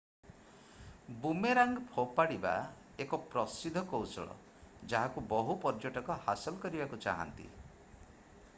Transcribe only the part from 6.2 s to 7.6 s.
ହାସଲ କରିବାକୁ ଚାହାନ୍ତି